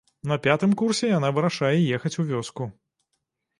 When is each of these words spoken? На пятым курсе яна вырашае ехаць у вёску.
На 0.29 0.37
пятым 0.45 0.71
курсе 0.81 1.09
яна 1.17 1.29
вырашае 1.37 1.75
ехаць 1.99 2.15
у 2.25 2.27
вёску. 2.33 2.71